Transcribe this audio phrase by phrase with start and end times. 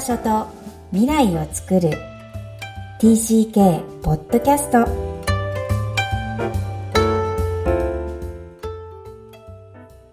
[0.00, 0.46] 場所と
[0.92, 1.90] 未来を作る。
[2.98, 4.86] TCK ポッドキャスト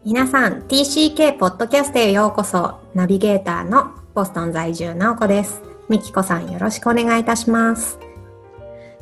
[0.04, 2.82] 皆さん TCK ポッドキャストへようこそ。
[2.94, 5.62] ナビゲーターのボストン在住直子です。
[5.88, 7.98] みきこさんよろしくお願いいたします。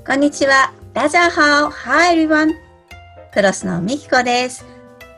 [0.05, 0.71] こんにちは。
[0.93, 1.71] ダジャーハオ。
[1.71, 2.51] Hi everyone
[3.33, 4.63] クロスのみきこです。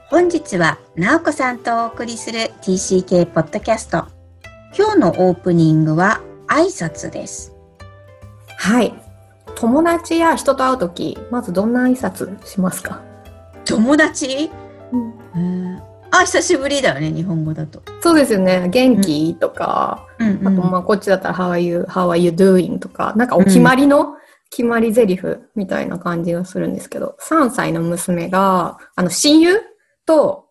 [0.10, 4.17] 本日は直子さんとお送りする TCK ポッドキャスト
[4.78, 7.52] 今日のオープニングは挨拶です。
[8.60, 8.94] はい。
[9.56, 13.02] 友達や人と会うときまずどんな挨拶しますか、
[13.66, 14.52] 友達、
[14.92, 17.82] うん、うん、あ、久しぶりだよね、日本語だと。
[18.02, 18.70] そうですよね。
[18.70, 22.78] 元気とか、うんあとまあこっちだったら How are you, How are you doing?
[22.78, 24.14] とかなんかお決まりの、
[24.52, 25.20] 決まり台詞
[25.56, 29.60] みたいな感じがするんですけど3歳の娘があの親友
[30.06, 30.46] と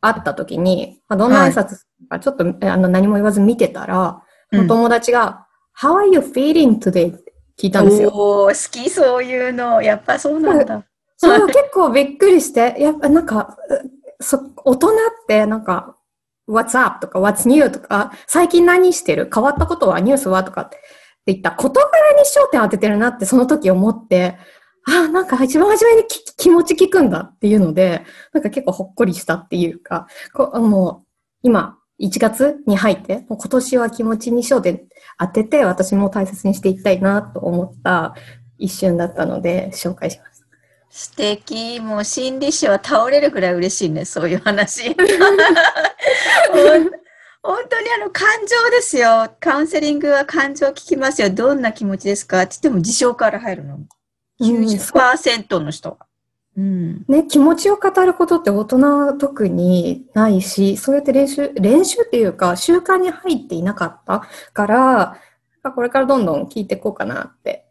[0.00, 4.22] 会った時に、まあ、どんな挨拶すちょっと、あの何も言わず見てたら、
[4.52, 5.46] うんお友達が
[5.80, 7.14] How are you feeling today?
[7.14, 8.10] って聞いたんですよ。
[8.12, 9.80] おー好きそういうの。
[9.80, 10.84] やっぱそうなんだ。
[11.16, 13.56] そう、結構びっくりして、やっぱなんか、
[14.18, 14.92] うそ大人っ
[15.28, 15.96] てなんか、
[16.48, 16.98] What's up?
[17.00, 17.70] とか What's new?
[17.70, 19.30] とか、最近何してる？
[19.32, 20.00] 変わったことは？
[20.00, 20.42] ニュースは？
[20.42, 20.78] とかって
[21.26, 24.36] 言った事柄に焦点当ててるなってその時思って、
[24.88, 31.06] ああ、なんか一番初めにき気持ち聞くんだっていうので、なんか結構ほっこりしたっていうか、こもう
[31.42, 34.82] 今、1月に入って、もう今年は気持ちに焦点
[35.18, 38.14] 当てて私も大切にしていきたいなと思った
[38.58, 40.44] 一瞬だったので紹介します。
[40.90, 41.78] 素敵。
[41.80, 44.94] もう心理師は倒れるくらい嬉しいね、そういう話。
[47.42, 49.30] 本当にあの感情ですよ。
[49.40, 51.30] カウンセリングは感情を聞きますよ。
[51.30, 53.76] どんな気持ちですかって言っても自傷から入るの。
[53.76, 53.88] うん
[54.40, 56.06] 90%の人が。
[56.56, 57.04] うん。
[57.08, 65.16] ね、気持ちを語ることって大人は特にないし、そうやって練習、練習っていうか習慣に入っていなかったから、
[65.74, 67.66] これからどんどん聞いていこうかなって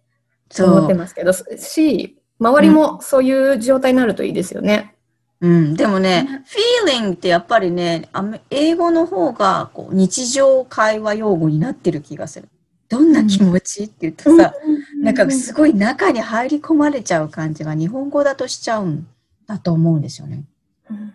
[0.60, 4.96] 思ってますけど、し、周りもそういう状態になるといいですよね。
[5.42, 6.44] うん、でもね、
[6.86, 8.10] feeling ってやっぱりね、
[8.50, 12.50] 英語の方がこう日常会話用語になってる気がする。
[12.90, 14.54] どんな気持ちって言うとさ、
[15.00, 19.08] なんかすごい中に入り込まれちゃう感じが日本語だとしちゃうん
[19.48, 20.44] だと思うんですよね。
[20.90, 21.14] うん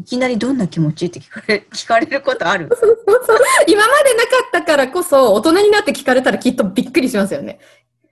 [0.00, 2.68] いきなりどんな気持ちって聞かれ聞かれることある？
[2.68, 7.58] そうそう今までなかったからこそ、大人になって聞かれたらきっとびっくりしますよね。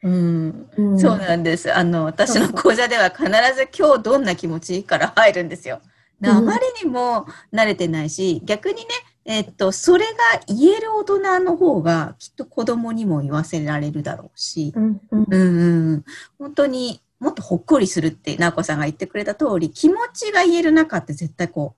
[0.03, 0.69] うん。
[0.77, 1.73] うんそうなんです。
[1.73, 5.81] あの、私の講座では必ず今日どんな気持ちから入るんですよ。
[6.25, 8.89] あまりにも慣れてないし、逆にね、
[9.29, 10.13] えっと、それが
[10.47, 16.05] 言える大人の方がきっと子供にも言わせられるだろうし、うんうんうん
[16.39, 21.75] 本当にもっとほっこりするって、直子さんが言ってくれた通り、気持ちが言える中って絶対こ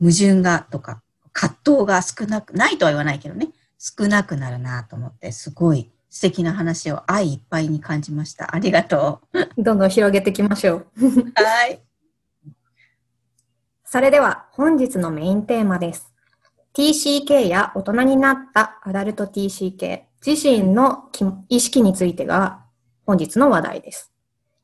[0.00, 1.02] う、矛盾がとか、
[1.32, 8.54] 葛藤が少なく、ないとは言わないけどね、少なくなるなと思って、すごい素敵な話を愛いっぱいに感じました。
[8.54, 9.20] ありがと
[9.58, 10.86] どんどん広げていきましょう。
[10.98, 11.32] う。
[11.34, 11.82] はい。
[13.84, 16.15] それでは本日のメインテーマです。
[16.76, 22.66] TCK や大人になったアダルト TCK 自身のき意識についてが
[23.06, 24.12] 本日の話題です。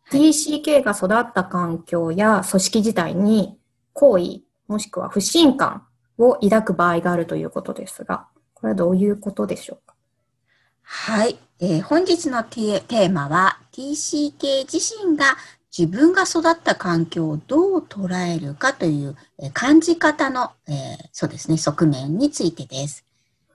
[0.05, 0.21] はい。
[0.29, 3.59] TCK が育った環境や組織自体に
[3.95, 5.87] 好意もしくは不信感
[6.19, 9.95] を抱く場合があるということですが、これはどういうことでしょうか？
[10.83, 15.25] はい、えー本日のテーマは TCK 自身が
[15.77, 19.17] 自分が育った環境をどう捉えるかという、
[19.55, 20.75] 感じ方の、えー
[21.13, 23.07] そうですね、側面についてです。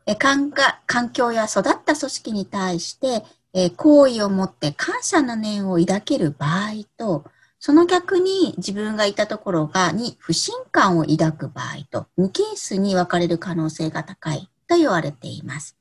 [0.08, 0.52] えー環
[0.88, 3.24] 環境や育った組織に対して、
[3.54, 7.26] えー好意を持って感謝の念を抱ける場合と、
[7.60, 15.76] その逆に自分がいたところがに不信感を抱く場合と2ケースに分かれる可能性が高いと言われています。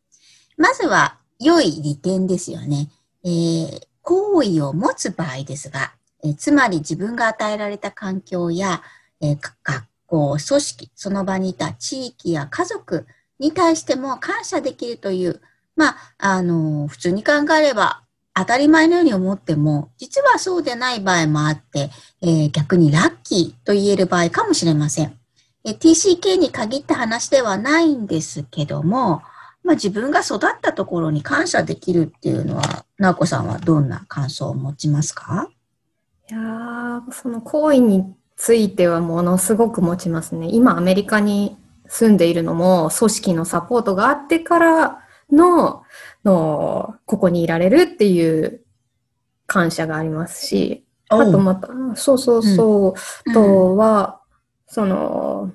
[0.58, 2.90] まずは良い利点ですよね。
[3.24, 8.82] えー好意を持つ場合ですが、えつまり自分が与えられた環境や、
[9.20, 13.06] えー学校、組織、その場にいた地域や家族
[13.38, 15.40] に対しても感謝できるという、
[15.74, 18.02] まあ、あの普通に考えれば
[18.34, 21.90] 当たり前のように思っても、実はそうでない場合もあって、
[22.22, 25.18] えー逆にラッキーと言える場合かもしれません。
[25.64, 29.22] え TCK に限った話ではないんですけども、
[29.64, 35.48] まあ、自分が育ったところに感謝できるっていうのは、直子さんはどんな感想を持ちますか？
[36.28, 40.48] いやー、その行為についてはものすごく持ちますね。
[40.50, 41.56] 今アメリカに
[41.86, 44.98] 住んでいるのも組織のサポートがあってから
[45.30, 45.84] の、
[46.24, 48.64] のここにいられるっていう
[49.46, 54.20] 感謝がありますし、あとまた、そうそうそう、あとは、
[54.66, 55.52] その、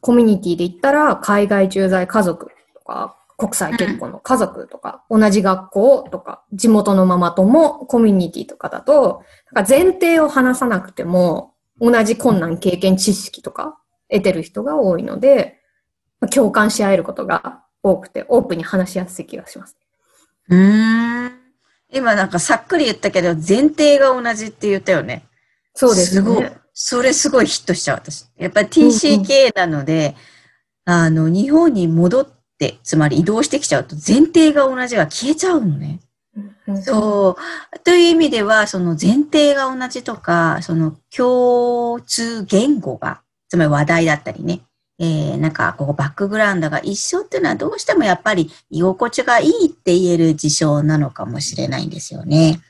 [0.00, 9.24] コミュニティで言ったら海外駐在家族とか、国際結婚の家族とか、同じ学校とか、地元のママ友、コミュニティとかだと、
[9.68, 15.58] 前提を話さなくても、同じ困難、経験、知識とか得てる人が多いので、
[16.30, 19.76] 共感し合えることが多くて、オープンに話しやすい気がします。
[20.48, 21.32] うーん。
[21.92, 25.24] 今なんかさっくり言ったけど、前提が同じって言ったよね。
[25.74, 26.20] そうですね。
[26.20, 26.50] すごい。
[26.74, 28.26] それすごいヒットしちゃう、私。
[28.36, 30.14] やっぱり TCK なので、
[30.86, 32.41] うんうん、あの、日本に戻って、
[32.82, 36.00] つまり移動してきちゃうと前提が同じが消えちゃうのね。
[36.66, 37.78] うん、そう。
[37.80, 44.60] という意味では、その前提が同じとか、その共通言語が、つまり話題だったりね、
[44.98, 52.60] えー、なんか、こう、バックグラウンドが一緒っていうのはどうしてもやっぱり居心地がいいって言える事象なのかもしれないんですよね。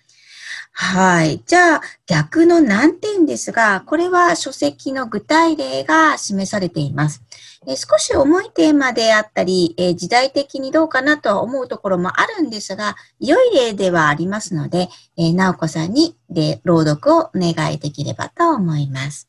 [0.73, 1.43] はい。
[1.47, 7.23] じゃあ、逆の難点ですが、これは書籍の具体例が示されています。
[7.67, 19.29] えー、少し重いテーマであったり、えー、時代的にどうかなとは思うところもあるんですが、良い例ではありますので、えー、直子さんにで朗読をお願いできればと思います。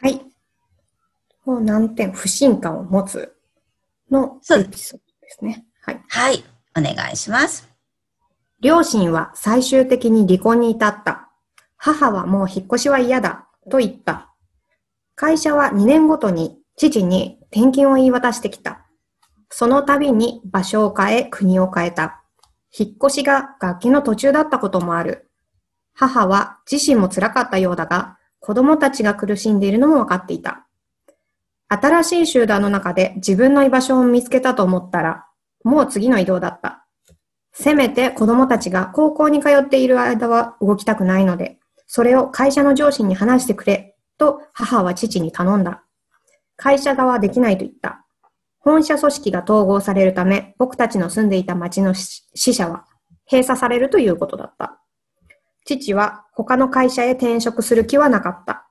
[0.00, 0.20] はい。
[1.46, 3.34] う難点、不信感を持つ
[4.10, 5.64] のエピソードですね。
[5.82, 6.04] はい。
[6.08, 6.44] はい。
[6.76, 7.68] お願いします。
[8.60, 11.30] 両親は最終的に離婚に至った。
[11.76, 14.27] 母はもう引っ越しは嫌だと言った。
[15.20, 18.86] 会社は2年ごとに父に転勤を言い渡してきた。
[19.50, 22.22] その度に場所を変え、国を変えた。
[22.70, 25.28] 引っ越しが楽器の途中だったこともある。
[25.92, 30.68] 母は自身も辛かったようだが、子供たちが苦しんでいるのも分かっていた。
[31.66, 35.26] 新しい集団の中で自分の居場所を見つけたと思ったら、
[35.64, 36.86] もう次の移動だった。
[37.52, 43.87] せめて子供たちが高校に通っている間は動きたくないので、それを会社の上司に話してくれ、
[44.18, 45.84] と母は父に頼んだ。
[46.56, 48.04] 会社側はできないと言った。
[48.58, 52.84] 本社組織が統合されるため、僕たちの住んでいた町の支社は
[53.30, 54.80] 閉鎖されるということだった。
[55.64, 58.68] 父は他の会社へ転職する気はなかった。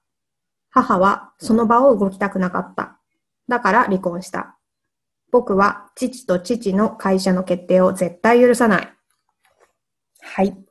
[0.70, 3.00] 母はその場を動きたくなかった。
[3.48, 4.58] だから離婚した。
[5.32, 8.94] 僕は父と父の会社の決定を絶対許さない。
[10.22, 10.67] はい。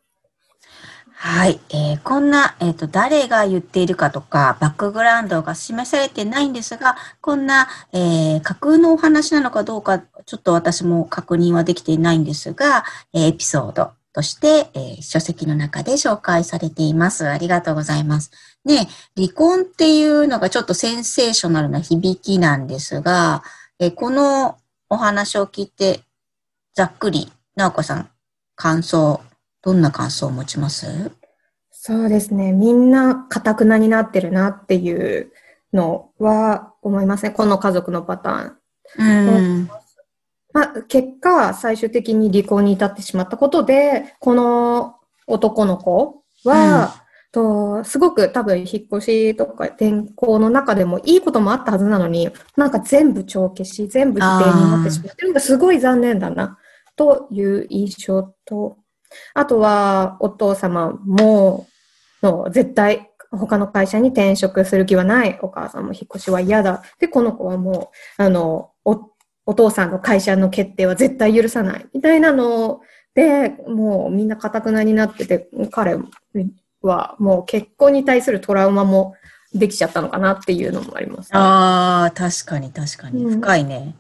[1.19, 1.59] はい。
[1.71, 12.85] えー、こんな、えっ、ー、と、誰が言っているかとか、バックグラウンドが示されてないんですが、こんな、えー、架空のお話なのかどうか、ちょっと私も確認はできていないんですが、
[13.15, 17.27] えエピソードとして、えー、書籍の中で紹介されています。
[17.27, 18.31] ありがとうございます。
[18.67, 18.87] ね、
[19.17, 23.43] 離婚っていうのがちょっとセンセーショナルな響きなんですが、
[23.79, 24.59] えー、この
[24.91, 26.03] お話を聞いて、
[26.75, 28.11] ざっくり、なおこさん、
[28.55, 29.23] 感想、
[29.67, 31.11] どんな感想を持ちます？
[31.73, 32.53] そうですね。
[32.53, 35.33] みんな、かたくなになってるなっていう
[35.73, 37.33] のは思いますね。
[37.33, 38.57] この家族のパターン。
[38.99, 39.71] うん
[40.53, 44.95] まあ、結果、最終的に離婚に至ってしまったことで、この
[45.27, 46.95] 男の子は、
[47.75, 48.67] うん、とすごく多分引っ
[48.99, 56.57] 越しとか転校の中でもいいこともあったはずなのに、なんか全部帳消し、全部否定になってしまってるのがすごい残念だな、
[56.95, 58.79] という印象と、
[59.35, 61.67] あとはお父様も、
[62.23, 65.39] の絶対他の会社に転職する気はない。
[65.43, 66.83] お母さんも引っ越しは嫌だ。
[66.99, 71.87] で、この子はもう、あの、お父さんの会社の決定は絶対許さない。
[71.95, 72.81] みたいなの
[73.15, 75.97] で、もうみんな堅くなになってて、彼
[76.83, 79.15] はもう結婚に対するトラウマも
[79.55, 83.25] できちゃったのかなっていうのもあります、ね、ああ、確かに確かに。
[83.25, 83.95] 深いね。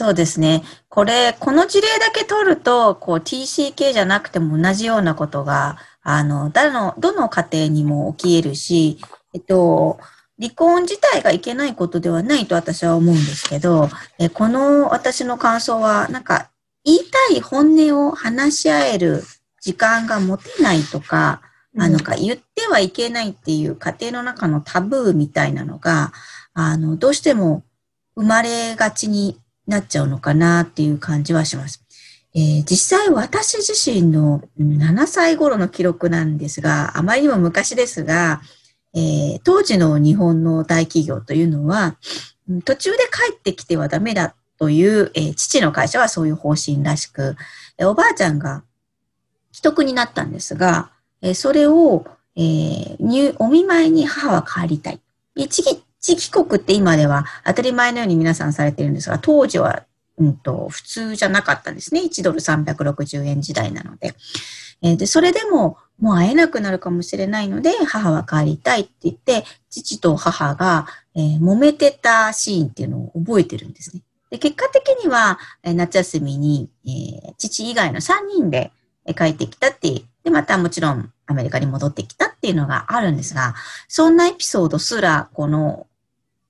[0.00, 0.62] うん、そうですね。
[0.88, 8.98] これ、この事例だけ取ると、こう TCK じゃなくても同じようなことが、あの、誰の、どの家庭にも起き得るし、
[9.34, 9.98] えっと、
[10.40, 16.50] 離婚自体がいけないことではないと私は思うんですけど、えこの私の感想は、なんか
[16.84, 16.98] 言い
[17.30, 19.22] たい本音を話し合える
[19.60, 21.42] 時間が持てないとか、
[21.78, 26.12] あのか言ってはいけないっていう家庭の中のタブーみたいなのが、
[26.54, 27.62] あの、どうしても
[28.16, 31.84] 生まれがちになっちゃうのかなっていう感じはします。
[32.34, 38.40] えー、実際私自身の7歳頃の記録なんですが、あまりにも昔ですが、
[38.94, 41.96] えー、当時の日本の大企業というのは、
[42.64, 47.36] 途中で帰ってきてはダメだという、えー、父の会社はそういう方針らしく、
[47.78, 48.62] え、おばあちゃんが
[49.52, 50.90] 既得になったんですが、
[51.20, 55.00] え、それを、えー、お見舞いに母は帰りたい。
[55.34, 55.62] 一
[56.02, 59.84] 時帰国って今では当たり前のように皆さんされてるんですが、当時は、
[60.18, 62.00] うんと、普通じゃなかったんですね。
[62.00, 64.14] 1ドル360円時代なので。
[64.82, 74.02] えー、で、それでも、もう会えなくなるかもしれないので、母は帰りたいって言って、父と母が、えー、揉めてたシーンっていうのを覚えてるんですね。
[74.30, 78.72] で結果的には、え夏休みに、えー、父以外の3人で
[79.16, 80.24] 帰ってきたっていう。
[80.24, 83.54] で、またもちろんアメリカに戻ってきたっていうのがあるんですが、
[83.88, 85.86] そんなエピソードすら、この、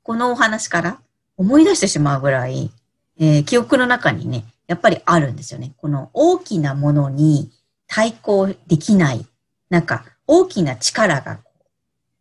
[0.03, 1.01] このお話から
[1.37, 2.71] 思い出してしまうぐらい、
[3.19, 5.73] えー、記憶の中にね、やっぱりあるんですよね。
[5.77, 7.51] この大きなものに
[7.87, 9.27] 対抗できない、
[9.71, 11.41] なんか大きな力が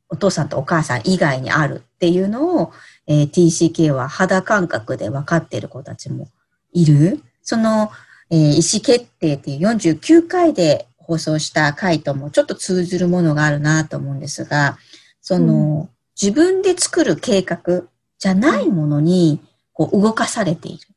[0.09, 2.73] お父さんとお母さん以外にあるっていうのを、
[3.07, 6.27] えー、TCK は肌感覚で分かっている子たちも
[6.73, 7.23] いる。
[7.41, 7.89] その、
[8.29, 14.77] えー、意思決定っていう49回で放送した回ともちょっと通ずるものがあるなと思うんですが、
[15.21, 15.89] その、うん、
[16.19, 17.83] 自分で作る計画
[18.17, 19.39] じゃないものに
[19.73, 20.87] こう動かされている。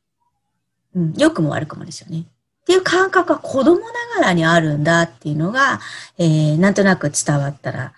[0.94, 2.21] うん、良くも悪くもですよね。
[2.21, 2.25] っ
[2.66, 3.85] ていう感覚は子供な
[4.16, 5.80] がらにあるんだっていうのが、
[6.18, 7.92] えー、なんとなく伝わったら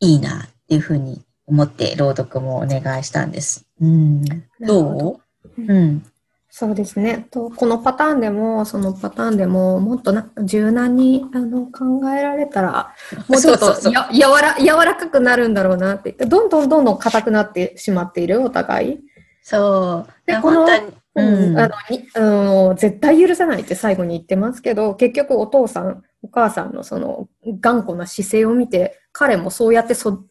[0.00, 3.64] いいなっていうふうに思って朗読もお願いしたんです。
[3.80, 4.24] うん、
[4.60, 5.20] ど
[5.56, 5.62] う？
[5.62, 6.04] うん。
[6.58, 7.26] そうですね。
[7.30, 12.94] とこのパターンでも、そのパターンでも、もっとな柔軟にあの考えられたら、
[13.28, 19.00] もうちょっとや柔ら柔らかくなるんだろうなってどんどんどんどん硬くなってしまっている、お互い。
[19.42, 20.10] そう。
[20.24, 27.28] で、この、うん、あのにあの絶対許さないって最後に言ってますけど、結局お父さん、お母さんのその
[27.60, 30.24] 頑固な姿勢を見て、彼もそうやってそ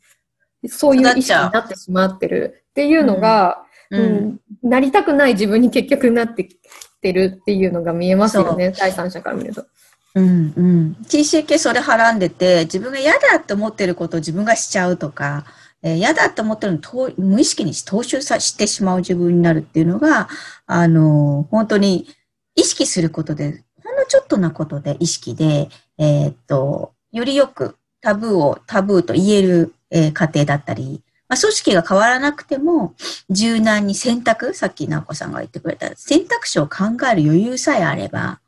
[0.67, 6.58] そういう意識になってしまってるっていうのが、うん、うん、なりたくない自分に結局なってき
[7.01, 9.65] てるっていうのが見えますよね、第三者から見ると。
[10.15, 10.98] うんうん。
[11.04, 15.46] TCK それはらんでて、自分が嫌だって思ってることを自分がしちゃうとか、
[15.84, 20.30] えー、嫌だって思ってるのを無意識に踏襲さしてしまう自分になるっていうのが、
[20.65, 22.08] あのー、本当に
[22.56, 32.96] 意識することで、ほんのちょっとなことで意識で、えー、っと、よりよくタブーをタブーと言えるえー、家庭だったり、まあ、組織が変わらなくても、
[33.30, 38.39] 柔軟に選択、さっき直子さんが言ってくれた選択肢を考える余裕さえあれば、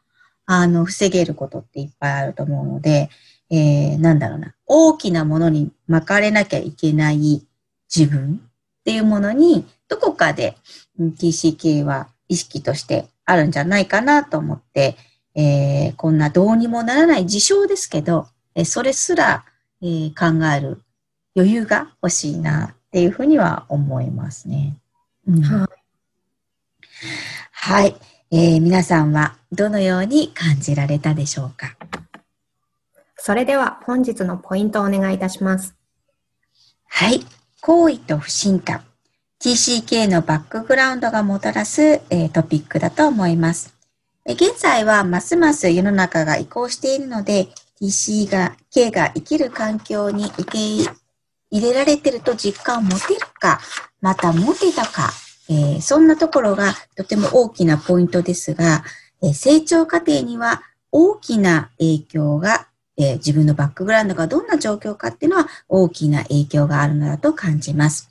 [0.46, 3.10] あの、防げることっていっぱいあると思うので、
[3.50, 7.46] えー、なんだろうな、大きなものに巻かれなきゃいけない
[7.94, 8.41] 自分
[8.79, 10.58] っていうものに、どこかで
[11.00, 14.98] TCK は意識としてあるんじゃないかなと思って、
[15.36, 19.46] えー、こんなどうにもならない事象ですけど、えそれすら、
[19.82, 20.82] えー、考える
[21.36, 22.76] 余裕が欲しいな。
[22.98, 24.75] っていうふうには思いますね。
[25.27, 25.70] うん、はい、
[27.51, 27.96] はい、
[28.32, 31.77] えー、皆さんはどのように感じられたでしょうか？
[33.16, 35.75] それでは本日のポイントをお願いいたします。
[36.88, 37.20] はい。
[37.62, 38.84] 行為と不信感。
[39.42, 43.75] TCK のバックグラウンドがもたらす、えー、トピックだと思います。
[44.25, 47.50] え現在はますます世の中が移行しているので、
[47.80, 50.58] TC が、K が生きる環境に受け
[51.51, 53.60] 入れられてると実感を持てるか、
[54.01, 55.12] また持てたか、
[55.50, 58.84] えー、そんなところがとても大きなポイントですが、
[59.22, 60.62] えー、成長過程には
[60.92, 68.10] 大きな影響が、えー、自分のバックグラウンドがどんな状況かっていうのは大きな影響があるのだと感じます。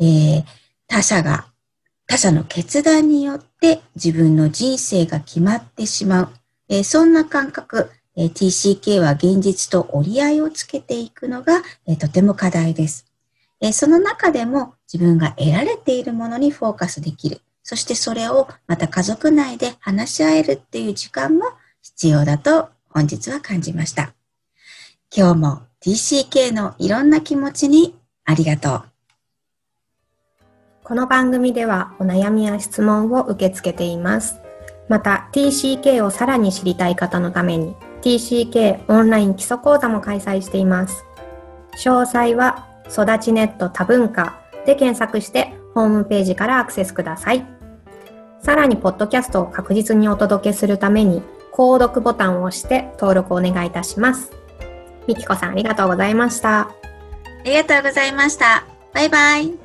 [0.00, 0.44] え
[0.86, 1.46] 他者が、
[2.06, 6.28] 他者の決断によって自分の人生が決まってしまう。
[6.68, 13.06] えそんな感覚、え TCK は現実と折り合いをつけていくのが、えとても課題です。
[13.60, 17.40] えその中でも自分が得られているものにフォーカスできる。
[17.62, 21.46] そしてそれをまた家族内で話し合えるっていう時間も
[21.80, 24.14] 必要だと本日は感じました。
[25.14, 28.84] 今日も TCK のいろんな気持ちにありがとう。
[30.84, 34.40] この番組ではお悩みや質問を受け付けています。
[34.88, 41.06] また TCK をさらに知りたい方のために TCK オンライン基礎講座も開催しています。
[41.82, 47.46] 詳細は育ちネット多文化で検索してホームページからアクセスください。
[48.40, 54.32] さらに、ポッドキャストを確実にお届けするために、購読ボタンを押して登録をお願いいたします。
[55.06, 56.60] みきこさんありがとうございました。
[56.60, 56.68] あ
[57.44, 58.64] りがとうございました。
[58.92, 59.63] バイバイ。